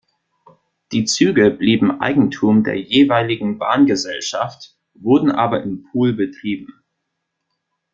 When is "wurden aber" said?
4.95-5.61